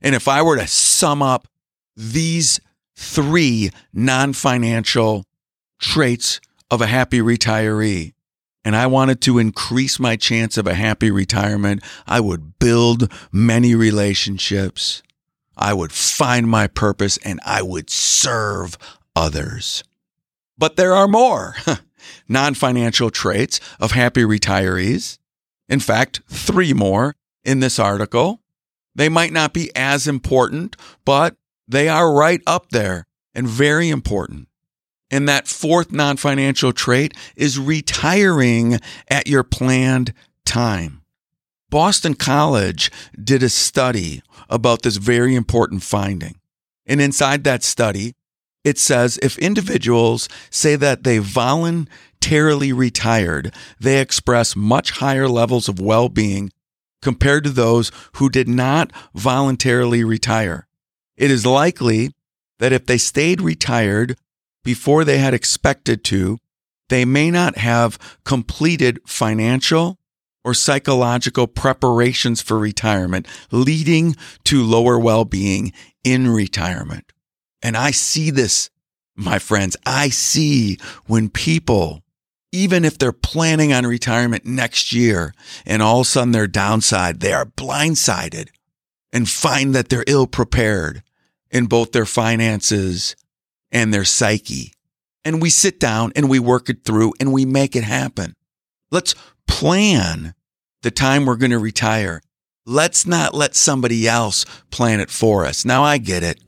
And 0.01 0.15
if 0.15 0.27
I 0.27 0.43
were 0.43 0.57
to 0.57 0.67
sum 0.67 1.23
up 1.23 1.49
these 1.97 2.61
three 2.97 3.71
non 3.93 4.33
financial 4.33 5.25
traits 5.79 6.41
of 6.71 6.81
a 6.81 6.87
happy 6.87 7.21
retiree, 7.21 8.15
and 8.69 8.77
I 8.77 8.87
wanted 8.87 9.23
to 9.23 9.39
increase 9.39 9.99
my 9.99 10.17
chance 10.17 10.59
of 10.59 10.67
a 10.67 10.75
happy 10.75 11.11
retirement, 11.11 11.83
I 12.07 12.21
would 12.21 12.59
build 12.59 13.11
many 13.33 13.75
relationships. 13.75 15.03
I 15.57 15.73
would 15.73 15.91
find 15.91 16.47
my 16.47 16.67
purpose 16.67 17.17
and 17.25 17.41
I 17.47 17.63
would 17.63 17.89
serve 17.89 18.77
others. 19.17 19.83
But 20.59 20.77
there 20.77 20.95
are 20.95 21.09
more 21.09 21.57
non 22.29 22.53
financial 22.53 23.09
traits 23.09 23.59
of 23.81 23.93
happy 23.93 24.21
retirees. 24.21 25.17
In 25.71 25.81
fact, 25.81 26.21
three 26.29 26.75
more 26.75 27.17
in 27.45 27.61
this 27.61 27.79
article. 27.79 28.43
They 28.95 29.09
might 29.09 29.33
not 29.33 29.55
be 29.55 29.71
as 29.75 30.07
important, 30.07 30.77
but 31.07 31.37
they 31.67 31.89
are 31.89 32.13
right 32.13 32.43
up 32.47 32.69
there 32.69 33.07
and 33.35 33.49
very 33.49 33.89
important. 33.89 34.48
And 35.11 35.29
that 35.29 35.49
fourth 35.49 35.91
non 35.91 36.17
financial 36.17 36.73
trait 36.73 37.15
is 37.37 37.59
retiring 37.59 38.79
at 39.09 39.27
your 39.27 39.43
planned 39.43 40.13
time. 40.45 41.03
Boston 41.71 42.15
College 42.15 42.91
did 43.23 43.43
a 43.43 43.49
study 43.49 44.23
about 44.49 44.83
this 44.83 44.97
very 44.97 45.35
important 45.35 45.83
finding. 45.83 46.39
And 46.87 47.01
inside 47.01 47.45
that 47.45 47.63
study, 47.63 48.15
it 48.65 48.79
says 48.79 49.19
if 49.23 49.39
individuals 49.39 50.29
say 50.51 50.77
that 50.77 51.05
they 51.05 51.19
voluntarily 51.19 52.73
retired, 52.73 53.55
they 53.79 54.01
express 54.01 54.57
much 54.57 54.93
higher 54.93 55.29
levels 55.29 55.69
of 55.69 55.81
well 55.81 56.09
being 56.09 56.51
compared 57.01 57.45
to 57.45 57.51
those 57.51 57.93
who 58.15 58.29
did 58.29 58.49
not 58.49 58.93
voluntarily 59.15 60.03
retire. 60.03 60.67
It 61.17 61.31
is 61.31 61.47
likely 61.47 62.11
that 62.59 62.73
if 62.73 62.87
they 62.87 62.99
stayed 62.99 63.41
retired 63.41 64.17
before 64.69 65.03
they 65.03 65.17
had 65.17 65.33
expected 65.33 66.05
to, 66.05 66.37
they 66.91 67.03
may 67.03 67.31
not 67.31 67.57
have 67.57 67.99
completed 68.27 69.01
financial 69.07 69.97
or 70.45 70.53
psychological 70.53 71.47
preparations 71.47 72.43
for 72.43 72.59
retirement, 72.59 73.27
leading 73.51 74.15
to 74.45 74.63
lower 74.63 74.99
well 74.99 75.25
being 75.25 75.73
in 76.05 76.29
retirement. 76.29 77.15
And 77.63 77.79
I 77.79 77.93
see 77.93 78.31
this, 78.31 78.69
my 79.17 79.39
friends. 79.39 79.75
I 79.87 80.11
see 80.11 80.77
when 81.07 81.31
people, 81.31 82.03
even 82.53 82.85
if 82.85 82.99
they're 82.99 83.11
planning 83.11 83.73
on 83.73 83.87
retirement 83.87 84.45
next 84.45 84.93
year 84.93 85.33
and 85.65 85.81
all 85.81 86.01
of 86.01 86.07
a 86.07 86.11
sudden 86.11 86.33
they're 86.33 86.47
downside, 86.47 87.21
they 87.21 87.33
are 87.33 87.47
blindsided 87.47 88.49
and 89.15 89.31
find 89.31 89.75
that 89.75 89.89
they're 89.89 90.05
ill 90.07 90.27
prepared 90.27 91.03
in 91.51 91.65
both 91.65 91.93
their 91.93 92.05
finances 92.05 93.17
and 93.71 93.93
their 93.93 94.05
psyche. 94.05 94.73
And 95.25 95.43
we 95.43 95.51
sit 95.51 95.79
down 95.79 96.13
and 96.17 96.29
we 96.29 96.39
work 96.39 96.69
it 96.69 96.85
through 96.85 97.13
and 97.21 97.33
we 97.33 97.45
make 97.45 97.77
it 97.77 97.85
happen. 97.85 98.35
Let's 98.91 99.15
plan 99.47 100.35
the 100.83 100.91
time 100.91 101.27
we're 101.27 101.37
going 101.37 101.51
to 101.51 101.59
retire. 101.59 102.23
Let's 102.65 103.07
not 103.07 103.35
let 103.35 103.55
somebody 103.55 104.07
else 104.07 104.45
plan 104.71 105.01
it 105.01 105.11
for 105.11 105.45
us. 105.45 105.65
Now 105.65 105.83
I 105.83 105.99
get 105.99 106.23
it. 106.23 106.41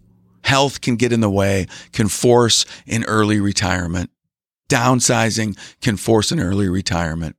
Health 0.44 0.80
can 0.80 0.96
get 0.96 1.12
in 1.12 1.20
the 1.20 1.30
way, 1.30 1.66
can 1.92 2.08
force 2.08 2.64
an 2.86 3.04
early 3.04 3.40
retirement. 3.40 4.10
Downsizing 4.68 5.58
can 5.80 5.96
force 5.96 6.30
an 6.30 6.40
early 6.40 6.68
retirement. 6.68 7.36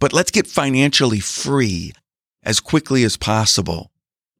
But 0.00 0.12
let's 0.12 0.30
get 0.30 0.46
financially 0.46 1.20
free 1.20 1.92
as 2.42 2.58
quickly 2.58 3.04
as 3.04 3.16
possible 3.16 3.90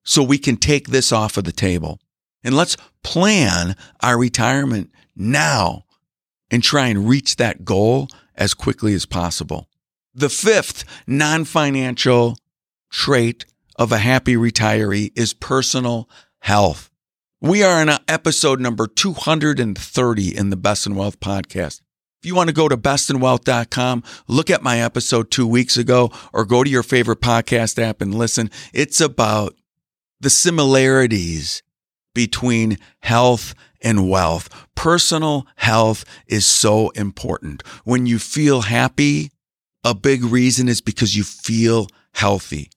so 0.05 0.23
we 0.23 0.39
can 0.39 0.57
take 0.57 0.89
this 0.89 1.13
off 1.13 1.37
of 1.37 1.45
the 1.45 1.53
table. 1.53 2.01
And 2.43 2.57
let's 2.57 2.77
plan 3.03 3.77
our 4.03 4.19
retirement 4.19 4.91
now 5.15 5.85
and 6.51 6.63
try 6.63 6.89
and 6.89 7.09
reach 7.09 7.37
that 7.37 7.65
goal 7.65 8.09
as 8.35 8.55
quickly 8.55 8.95
as 8.95 9.07
possible. 9.07 9.69
The 10.15 10.29
fifth 10.29 10.85
non 11.07 11.45
financial 11.45 12.39
trait 12.91 13.45
of 13.77 13.93
a 13.93 13.99
happy 13.99 14.35
retiree 14.35 15.13
is 15.17 15.33
personal 15.33 16.09
health. 16.41 16.91
We 17.41 17.63
are 17.63 17.81
in 17.81 17.91
episode 18.09 18.61
number 18.61 18.87
230 18.87 20.37
in 20.37 20.51
the 20.51 20.57
Best 20.57 20.87
in 20.87 20.95
Wealth 20.95 21.21
podcast. 21.21 21.81
If 22.21 22.27
you 22.27 22.35
want 22.35 22.49
to 22.51 22.55
go 22.55 22.69
to 22.69 22.77
bestinwealth.com, 22.77 24.03
look 24.29 24.51
at 24.51 24.63
my 24.63 24.81
episode 24.83 25.31
two 25.31 25.47
weeks 25.47 25.79
ago, 25.79 26.11
or 26.35 26.45
go 26.45 26.63
to 26.63 26.69
your 26.69 26.83
favorite 26.83 27.23
podcast 27.23 27.83
app 27.83 28.03
and 28.03 28.15
listen. 28.15 28.51
It's 28.75 29.01
about 29.01 29.55
the 30.21 30.29
similarities 30.29 31.63
between 32.15 32.79
health 33.01 33.55
and 33.83 34.09
wealth. 34.09 34.49
Personal 34.75 35.47
health 35.57 36.05
is 36.27 36.47
so 36.47 36.91
important. 36.91 37.67
When 37.85 38.07
you 38.07 38.19
feel 38.19 38.63
happy, 38.63 39.31
a 39.85 39.95
big 39.95 40.25
reason 40.25 40.69
is 40.69 40.81
because 40.81 41.17
you 41.17 41.25
feel 41.25 41.87
healthy. 42.15 42.71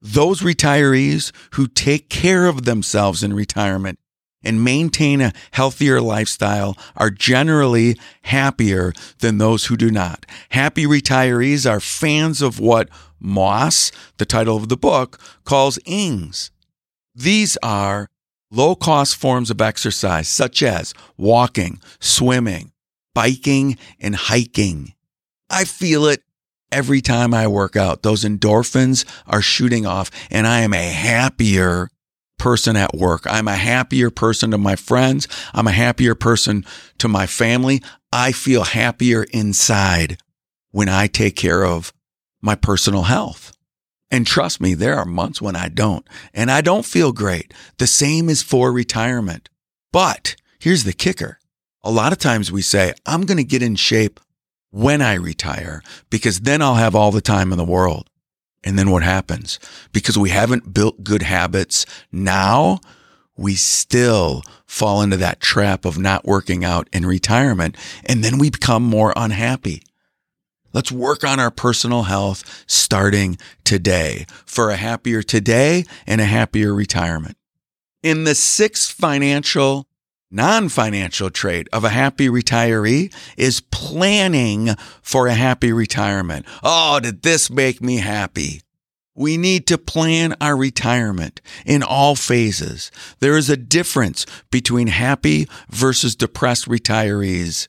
Those 0.00 0.42
retirees 0.42 1.32
who 1.54 1.66
take 1.66 2.08
care 2.08 2.46
of 2.46 2.64
themselves 2.64 3.22
in 3.22 3.32
retirement 3.34 3.98
and 4.44 4.62
maintain 4.62 5.20
a 5.20 5.32
healthier 5.50 6.00
lifestyle 6.00 6.76
are 6.96 7.10
generally 7.10 7.98
happier 8.22 8.92
than 9.18 9.38
those 9.38 9.66
who 9.66 9.76
do 9.76 9.90
not. 9.90 10.24
Happy 10.50 10.86
retirees 10.86 11.68
are 11.68 11.80
fans 11.80 12.40
of 12.40 12.60
what 12.60 12.88
Moss, 13.20 13.90
the 14.18 14.24
title 14.24 14.56
of 14.56 14.68
the 14.68 14.76
book, 14.76 15.18
calls 15.44 15.78
ings. 15.84 16.52
These 17.14 17.58
are 17.64 18.08
low 18.50 18.74
cost 18.74 19.16
forms 19.16 19.50
of 19.50 19.60
exercise, 19.60 20.28
such 20.28 20.62
as 20.62 20.94
walking, 21.16 21.80
swimming, 22.00 22.72
biking, 23.14 23.76
and 24.00 24.16
hiking. 24.16 24.94
I 25.50 25.64
feel 25.64 26.06
it 26.06 26.22
every 26.70 27.00
time 27.00 27.32
I 27.34 27.46
work 27.46 27.76
out. 27.76 28.02
Those 28.02 28.24
endorphins 28.24 29.04
are 29.26 29.42
shooting 29.42 29.86
off, 29.86 30.10
and 30.30 30.46
I 30.46 30.60
am 30.60 30.74
a 30.74 30.90
happier 30.90 31.90
person 32.38 32.76
at 32.76 32.94
work. 32.94 33.22
I'm 33.26 33.48
a 33.48 33.56
happier 33.56 34.10
person 34.10 34.52
to 34.52 34.58
my 34.58 34.76
friends. 34.76 35.26
I'm 35.52 35.66
a 35.66 35.72
happier 35.72 36.14
person 36.14 36.64
to 36.98 37.08
my 37.08 37.26
family. 37.26 37.82
I 38.12 38.32
feel 38.32 38.64
happier 38.64 39.24
inside 39.32 40.18
when 40.70 40.88
I 40.88 41.08
take 41.08 41.36
care 41.36 41.64
of 41.64 41.92
my 42.40 42.54
personal 42.54 43.02
health. 43.02 43.57
And 44.10 44.26
trust 44.26 44.60
me, 44.60 44.74
there 44.74 44.96
are 44.96 45.04
months 45.04 45.42
when 45.42 45.54
I 45.54 45.68
don't, 45.68 46.06
and 46.32 46.50
I 46.50 46.60
don't 46.60 46.86
feel 46.86 47.12
great. 47.12 47.52
The 47.76 47.86
same 47.86 48.28
is 48.28 48.42
for 48.42 48.72
retirement. 48.72 49.48
But 49.92 50.36
here's 50.58 50.84
the 50.84 50.92
kicker. 50.92 51.38
A 51.82 51.90
lot 51.90 52.12
of 52.12 52.18
times 52.18 52.50
we 52.50 52.62
say, 52.62 52.94
I'm 53.06 53.26
going 53.26 53.36
to 53.36 53.44
get 53.44 53.62
in 53.62 53.76
shape 53.76 54.18
when 54.70 55.02
I 55.02 55.14
retire 55.14 55.82
because 56.10 56.40
then 56.40 56.62
I'll 56.62 56.74
have 56.74 56.94
all 56.94 57.10
the 57.10 57.20
time 57.20 57.52
in 57.52 57.58
the 57.58 57.64
world. 57.64 58.08
And 58.64 58.78
then 58.78 58.90
what 58.90 59.02
happens? 59.02 59.58
Because 59.92 60.18
we 60.18 60.30
haven't 60.30 60.74
built 60.74 61.04
good 61.04 61.22
habits 61.22 61.86
now, 62.10 62.80
we 63.36 63.54
still 63.54 64.42
fall 64.66 65.00
into 65.00 65.16
that 65.18 65.40
trap 65.40 65.84
of 65.84 65.96
not 65.96 66.24
working 66.24 66.64
out 66.64 66.88
in 66.92 67.06
retirement. 67.06 67.76
And 68.04 68.24
then 68.24 68.38
we 68.38 68.50
become 68.50 68.82
more 68.82 69.12
unhappy. 69.16 69.82
Let's 70.78 70.92
work 70.92 71.24
on 71.24 71.40
our 71.40 71.50
personal 71.50 72.04
health 72.04 72.64
starting 72.68 73.36
today 73.64 74.26
for 74.46 74.70
a 74.70 74.76
happier 74.76 75.24
today 75.24 75.84
and 76.06 76.20
a 76.20 76.24
happier 76.24 76.72
retirement. 76.72 77.36
In 78.04 78.22
the 78.22 78.36
sixth 78.36 78.92
financial, 78.92 79.88
non 80.30 80.68
financial 80.68 81.30
trait 81.30 81.66
of 81.72 81.82
a 81.82 81.88
happy 81.88 82.28
retiree 82.28 83.12
is 83.36 83.60
planning 83.60 84.76
for 85.02 85.26
a 85.26 85.34
happy 85.34 85.72
retirement. 85.72 86.46
Oh, 86.62 87.00
did 87.02 87.22
this 87.22 87.50
make 87.50 87.82
me 87.82 87.96
happy? 87.96 88.62
We 89.16 89.36
need 89.36 89.66
to 89.66 89.78
plan 89.78 90.36
our 90.40 90.56
retirement 90.56 91.40
in 91.66 91.82
all 91.82 92.14
phases. 92.14 92.92
There 93.18 93.36
is 93.36 93.50
a 93.50 93.56
difference 93.56 94.26
between 94.52 94.86
happy 94.86 95.48
versus 95.70 96.14
depressed 96.14 96.68
retirees. 96.68 97.66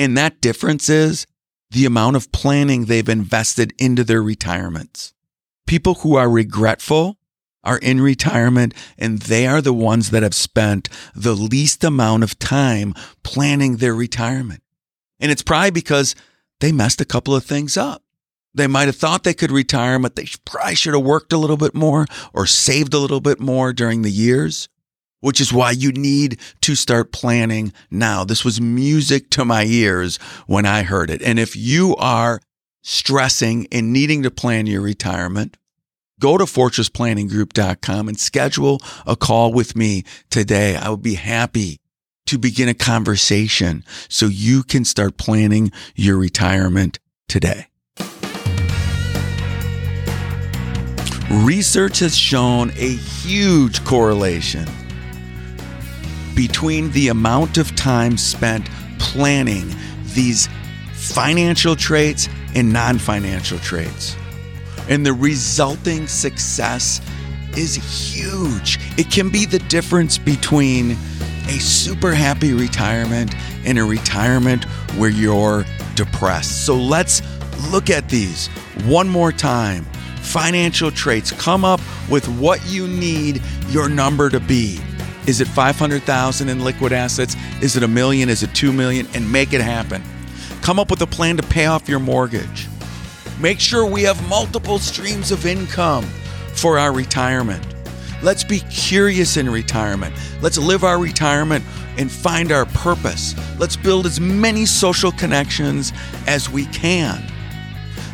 And 0.00 0.18
that 0.18 0.40
difference 0.40 0.88
is 0.88 1.28
the 1.70 1.86
amount 1.86 2.16
of 2.16 2.32
planning 2.32 2.84
they've 2.84 3.08
invested 3.08 3.72
into 3.78 4.04
their 4.04 4.22
retirements. 4.22 5.12
People 5.66 5.94
who 5.96 6.16
are 6.16 6.28
regretful 6.28 7.16
are 7.62 7.78
in 7.78 8.00
retirement 8.00 8.74
and 8.98 9.20
they 9.20 9.46
are 9.46 9.60
the 9.60 9.72
ones 9.72 10.10
that 10.10 10.22
have 10.22 10.34
spent 10.34 10.88
the 11.14 11.34
least 11.34 11.84
amount 11.84 12.24
of 12.24 12.38
time 12.38 12.94
planning 13.22 13.76
their 13.76 13.94
retirement. 13.94 14.62
And 15.20 15.30
it's 15.30 15.42
probably 15.42 15.70
because 15.70 16.14
they 16.60 16.72
messed 16.72 17.00
a 17.00 17.04
couple 17.06 17.34
of 17.34 17.44
things 17.44 17.76
up. 17.76 18.02
They 18.52 18.66
might 18.66 18.88
have 18.88 18.96
thought 18.96 19.22
they 19.22 19.34
could 19.34 19.52
retire, 19.52 19.98
but 19.98 20.16
they 20.16 20.26
probably 20.44 20.74
should 20.74 20.94
have 20.94 21.04
worked 21.04 21.32
a 21.32 21.38
little 21.38 21.56
bit 21.56 21.74
more 21.74 22.06
or 22.32 22.46
saved 22.46 22.94
a 22.94 22.98
little 22.98 23.20
bit 23.20 23.38
more 23.38 23.72
during 23.72 24.02
the 24.02 24.10
years 24.10 24.68
which 25.20 25.40
is 25.40 25.52
why 25.52 25.70
you 25.70 25.92
need 25.92 26.38
to 26.62 26.74
start 26.74 27.12
planning 27.12 27.72
now. 27.90 28.24
This 28.24 28.44
was 28.44 28.60
music 28.60 29.30
to 29.30 29.44
my 29.44 29.64
ears 29.64 30.18
when 30.46 30.66
I 30.66 30.82
heard 30.82 31.10
it. 31.10 31.22
And 31.22 31.38
if 31.38 31.56
you 31.56 31.94
are 31.96 32.40
stressing 32.82 33.66
and 33.70 33.92
needing 33.92 34.22
to 34.22 34.30
plan 34.30 34.66
your 34.66 34.80
retirement, 34.80 35.56
go 36.18 36.38
to 36.38 36.44
fortressplanninggroup.com 36.44 38.08
and 38.08 38.18
schedule 38.18 38.80
a 39.06 39.16
call 39.16 39.52
with 39.52 39.76
me 39.76 40.04
today. 40.30 40.76
I 40.76 40.88
would 40.90 41.02
be 41.02 41.14
happy 41.14 41.78
to 42.26 42.38
begin 42.38 42.68
a 42.68 42.74
conversation 42.74 43.84
so 44.08 44.26
you 44.26 44.62
can 44.62 44.84
start 44.84 45.16
planning 45.16 45.72
your 45.94 46.16
retirement 46.16 46.98
today. 47.28 47.66
Research 51.30 52.00
has 52.00 52.16
shown 52.16 52.70
a 52.70 52.96
huge 52.96 53.84
correlation 53.84 54.66
between 56.40 56.90
the 56.92 57.08
amount 57.08 57.58
of 57.58 57.76
time 57.76 58.16
spent 58.16 58.66
planning 58.98 59.68
these 60.14 60.48
financial 60.94 61.76
traits 61.76 62.30
and 62.54 62.72
non 62.72 62.96
financial 62.98 63.58
traits. 63.58 64.16
And 64.88 65.04
the 65.04 65.12
resulting 65.12 66.06
success 66.06 67.02
is 67.58 67.74
huge. 67.74 68.78
It 68.96 69.10
can 69.10 69.28
be 69.28 69.44
the 69.44 69.58
difference 69.68 70.16
between 70.16 70.92
a 71.46 71.58
super 71.58 72.14
happy 72.14 72.54
retirement 72.54 73.34
and 73.66 73.78
a 73.78 73.84
retirement 73.84 74.64
where 74.96 75.10
you're 75.10 75.66
depressed. 75.94 76.64
So 76.64 76.74
let's 76.74 77.20
look 77.70 77.90
at 77.90 78.08
these 78.08 78.46
one 78.86 79.10
more 79.10 79.30
time. 79.30 79.84
Financial 80.22 80.90
traits. 80.90 81.32
Come 81.32 81.66
up 81.66 81.80
with 82.08 82.26
what 82.38 82.66
you 82.66 82.88
need 82.88 83.42
your 83.68 83.90
number 83.90 84.30
to 84.30 84.40
be. 84.40 84.80
Is 85.30 85.40
it 85.40 85.46
500,000 85.46 86.48
in 86.48 86.64
liquid 86.64 86.92
assets? 86.92 87.36
Is 87.62 87.76
it 87.76 87.84
a 87.84 87.88
million? 87.88 88.28
Is 88.28 88.42
it 88.42 88.52
2 88.52 88.72
million? 88.72 89.06
And 89.14 89.30
make 89.30 89.52
it 89.52 89.60
happen. 89.60 90.02
Come 90.60 90.80
up 90.80 90.90
with 90.90 91.02
a 91.02 91.06
plan 91.06 91.36
to 91.36 91.44
pay 91.44 91.66
off 91.66 91.88
your 91.88 92.00
mortgage. 92.00 92.66
Make 93.38 93.60
sure 93.60 93.86
we 93.86 94.02
have 94.02 94.28
multiple 94.28 94.80
streams 94.80 95.30
of 95.30 95.46
income 95.46 96.02
for 96.56 96.80
our 96.80 96.92
retirement. 96.92 97.64
Let's 98.24 98.42
be 98.42 98.58
curious 98.72 99.36
in 99.36 99.48
retirement. 99.48 100.16
Let's 100.42 100.58
live 100.58 100.82
our 100.82 100.98
retirement 100.98 101.64
and 101.96 102.10
find 102.10 102.50
our 102.50 102.66
purpose. 102.66 103.36
Let's 103.56 103.76
build 103.76 104.06
as 104.06 104.18
many 104.18 104.66
social 104.66 105.12
connections 105.12 105.92
as 106.26 106.50
we 106.50 106.66
can. 106.66 107.22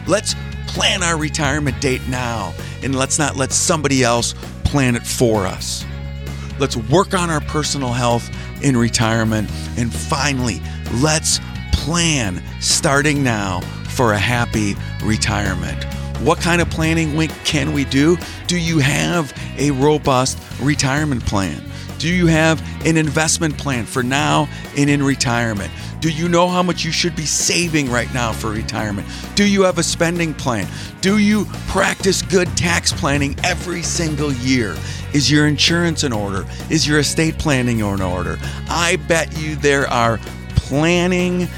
Let's 0.07 0.35
plan 0.67 1.03
our 1.03 1.17
retirement 1.17 1.81
date 1.81 2.07
now 2.09 2.53
and 2.83 2.95
let's 2.95 3.19
not 3.19 3.37
let 3.37 3.53
somebody 3.53 4.03
else 4.03 4.35
plan 4.65 4.97
it 4.97 5.07
for 5.07 5.47
us. 5.47 5.87
Let's 6.59 6.77
work 6.77 7.15
on 7.15 7.31
our 7.31 7.41
personal 7.43 7.93
health 7.93 8.31
in 8.63 8.77
retirement. 8.77 9.51
And 9.77 9.93
finally, 9.93 10.61
let's 10.95 11.41
plan 11.73 12.43
starting 12.61 13.23
now 13.23 13.61
for 13.91 14.13
a 14.13 14.19
happy 14.19 14.75
retirement. 15.03 15.85
What 16.23 16.41
kind 16.41 16.63
of 16.63 16.71
planning 16.71 17.29
can 17.45 17.73
we 17.73 17.85
do? 17.85 18.17
Do 18.47 18.59
you 18.59 18.79
have 18.79 19.33
a 19.59 19.71
robust 19.73 20.39
retirement 20.61 21.25
plan? 21.27 21.63
Do 21.99 22.09
you 22.09 22.27
have 22.27 22.63
an 22.87 22.97
investment 22.97 23.57
plan 23.57 23.87
for 23.87 24.03
now 24.03 24.49
and 24.77 24.91
in 24.91 25.03
retirement? 25.03 25.71
Do 26.01 26.11
you 26.11 26.29
know 26.29 26.47
how 26.49 26.63
much 26.63 26.85
you 26.85 26.93
should 26.93 27.17
be 27.17 27.25
saving 27.25 27.91
right 27.91 28.13
now 28.13 28.33
for 28.33 28.51
retirement? 28.51 29.09
Do 29.35 29.47
you 29.47 29.63
have 29.63 29.79
a 29.79 29.83
spending 29.83 30.35
plan? 30.35 30.69
Do 31.01 31.19
you 31.19 31.47
practice 31.69 32.23
good 32.23 32.55
tax 32.57 32.93
planning 32.93 33.35
every 33.43 33.83
single 33.83 34.33
year? 34.33 34.77
Is 35.15 35.31
your 35.31 35.47
insurance 35.47 36.05
in 36.05 36.13
order? 36.13 36.47
Is 36.69 36.87
your 36.87 36.99
estate 36.99 37.39
planning 37.39 37.79
in 37.79 38.03
order? 38.03 38.39
I 38.69 38.97
bet 39.09 39.37
you 39.39 39.57
there 39.57 39.89
are 39.89 40.19
planning 40.55 41.49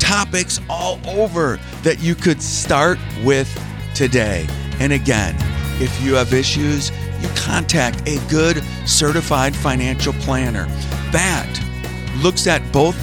topics 0.00 0.60
all 0.68 0.98
over 1.06 1.60
that 1.82 2.00
you 2.00 2.14
could 2.14 2.42
start 2.42 2.98
with 3.22 3.48
today. 3.94 4.46
And 4.80 4.92
again, 4.92 5.36
if 5.80 6.02
you 6.02 6.14
have 6.14 6.34
issues, 6.34 6.90
you 7.22 7.28
contact 7.36 8.06
a 8.08 8.18
good 8.28 8.62
certified 8.86 9.54
financial 9.54 10.12
planner 10.14 10.66
that 11.12 11.48
looks 12.22 12.46
at 12.46 12.60
both 12.72 12.96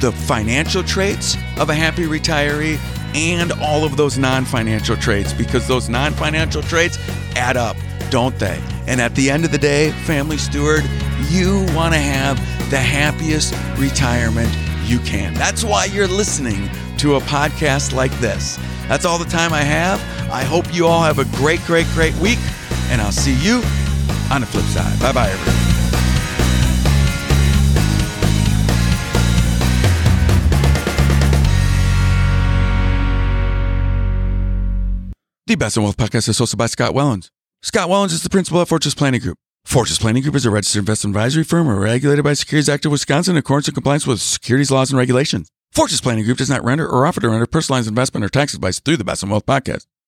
the 0.00 0.12
financial 0.12 0.82
traits 0.82 1.36
of 1.58 1.70
a 1.70 1.74
happy 1.74 2.04
retiree 2.04 2.78
and 3.14 3.52
all 3.52 3.84
of 3.84 3.96
those 3.96 4.18
non 4.18 4.44
financial 4.44 4.96
traits 4.96 5.32
because 5.32 5.66
those 5.66 5.88
non 5.88 6.12
financial 6.12 6.62
traits 6.62 6.98
add 7.36 7.56
up, 7.56 7.76
don't 8.10 8.38
they? 8.38 8.60
And 8.86 9.00
at 9.00 9.14
the 9.14 9.30
end 9.30 9.44
of 9.44 9.52
the 9.52 9.58
day, 9.58 9.90
family 10.04 10.38
steward, 10.38 10.84
you 11.28 11.66
want 11.74 11.94
to 11.94 12.00
have 12.00 12.38
the 12.70 12.78
happiest 12.78 13.54
retirement 13.78 14.50
you 14.84 14.98
can. 15.00 15.34
That's 15.34 15.64
why 15.64 15.86
you're 15.86 16.06
listening 16.06 16.70
to 16.98 17.16
a 17.16 17.20
podcast 17.20 17.92
like 17.92 18.12
this. 18.20 18.58
That's 18.88 19.04
all 19.04 19.18
the 19.18 19.24
time 19.24 19.52
I 19.52 19.62
have. 19.62 20.00
I 20.30 20.44
hope 20.44 20.72
you 20.74 20.86
all 20.86 21.02
have 21.02 21.18
a 21.18 21.24
great, 21.36 21.60
great, 21.64 21.86
great 21.88 22.14
week, 22.16 22.38
and 22.90 23.00
I'll 23.00 23.12
see 23.12 23.34
you 23.34 23.62
on 24.30 24.40
the 24.40 24.46
flip 24.46 24.64
side. 24.66 24.98
Bye 25.00 25.12
bye, 25.12 25.30
everyone. 25.30 25.68
The 35.46 35.54
Best 35.54 35.78
in 35.78 35.82
Wealth 35.82 35.96
podcast 35.96 36.28
is 36.28 36.38
hosted 36.38 36.58
by 36.58 36.66
Scott 36.66 36.92
Wellens. 36.92 37.30
Scott 37.62 37.88
Wellens 37.88 38.12
is 38.12 38.22
the 38.22 38.28
principal 38.28 38.60
at 38.60 38.68
Fortress 38.68 38.94
Planning 38.94 39.22
Group. 39.22 39.38
Fortress 39.64 39.98
Planning 39.98 40.22
Group 40.22 40.34
is 40.34 40.44
a 40.44 40.50
registered 40.50 40.80
investment 40.80 41.16
advisory 41.16 41.42
firm 41.42 41.68
regulated 41.68 42.22
by 42.22 42.34
Securities 42.34 42.68
Act 42.68 42.84
of 42.84 42.92
Wisconsin 42.92 43.34
in 43.34 43.38
accordance 43.38 43.66
with 43.66 43.74
compliance 43.74 44.06
with 44.06 44.20
securities 44.20 44.70
laws 44.70 44.90
and 44.90 44.98
regulations. 44.98 45.48
Fortress 45.72 46.02
Planning 46.02 46.24
Group 46.24 46.36
does 46.36 46.50
not 46.50 46.62
render 46.64 46.86
or 46.86 47.06
offer 47.06 47.22
to 47.22 47.30
render 47.30 47.46
personalized 47.46 47.88
investment 47.88 48.24
or 48.24 48.28
tax 48.28 48.52
advice 48.52 48.78
through 48.78 48.98
the 48.98 49.04
Best 49.04 49.22
in 49.22 49.30
Wealth 49.30 49.46
podcast. 49.46 49.86